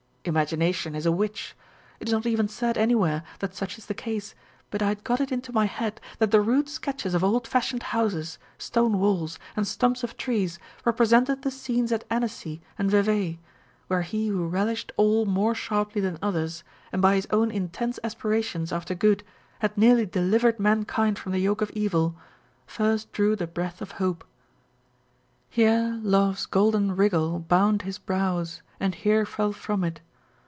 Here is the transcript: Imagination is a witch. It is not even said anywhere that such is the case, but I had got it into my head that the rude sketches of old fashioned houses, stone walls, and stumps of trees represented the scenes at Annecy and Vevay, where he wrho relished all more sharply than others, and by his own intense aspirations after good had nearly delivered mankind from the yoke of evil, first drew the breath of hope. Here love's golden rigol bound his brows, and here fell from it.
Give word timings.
Imagination 0.23 0.93
is 0.93 1.07
a 1.07 1.11
witch. 1.11 1.55
It 1.99 2.07
is 2.07 2.13
not 2.13 2.27
even 2.27 2.47
said 2.47 2.77
anywhere 2.77 3.23
that 3.39 3.55
such 3.55 3.79
is 3.79 3.87
the 3.87 3.95
case, 3.95 4.35
but 4.69 4.79
I 4.79 4.89
had 4.89 5.03
got 5.03 5.19
it 5.19 5.31
into 5.31 5.51
my 5.51 5.65
head 5.65 5.99
that 6.19 6.29
the 6.29 6.41
rude 6.41 6.69
sketches 6.69 7.15
of 7.15 7.23
old 7.23 7.47
fashioned 7.47 7.81
houses, 7.81 8.37
stone 8.59 8.99
walls, 8.99 9.39
and 9.55 9.67
stumps 9.67 10.03
of 10.03 10.15
trees 10.17 10.59
represented 10.85 11.41
the 11.41 11.49
scenes 11.49 11.91
at 11.91 12.03
Annecy 12.11 12.61
and 12.77 12.91
Vevay, 12.91 13.39
where 13.87 14.03
he 14.03 14.29
wrho 14.29 14.47
relished 14.51 14.91
all 14.95 15.25
more 15.25 15.55
sharply 15.55 15.99
than 15.99 16.19
others, 16.21 16.63
and 16.93 17.01
by 17.01 17.15
his 17.15 17.25
own 17.31 17.49
intense 17.49 17.97
aspirations 18.03 18.71
after 18.71 18.93
good 18.93 19.23
had 19.57 19.75
nearly 19.75 20.05
delivered 20.05 20.59
mankind 20.59 21.17
from 21.17 21.31
the 21.31 21.39
yoke 21.39 21.61
of 21.63 21.71
evil, 21.71 22.15
first 22.67 23.11
drew 23.11 23.35
the 23.35 23.47
breath 23.47 23.81
of 23.81 23.93
hope. 23.93 24.23
Here 25.49 25.99
love's 26.03 26.45
golden 26.45 26.95
rigol 26.95 27.39
bound 27.47 27.81
his 27.81 27.97
brows, 27.97 28.61
and 28.79 28.93
here 28.93 29.25
fell 29.25 29.51
from 29.51 29.83
it. 29.83 29.99